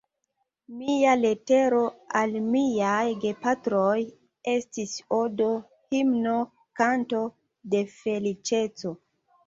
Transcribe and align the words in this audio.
Mia 0.77 1.11
letero 1.19 1.81
al 2.21 2.33
miaj 2.55 3.03
gepatroj 3.27 3.93
estis 4.57 4.97
odo, 5.21 5.53
himno, 5.95 6.37
kanto 6.85 7.25
de 7.77 7.89
feliĉeco. 8.01 8.99